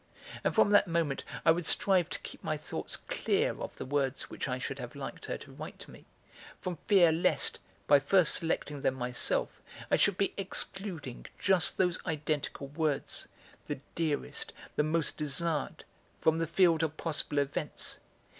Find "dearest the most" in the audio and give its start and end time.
13.93-15.17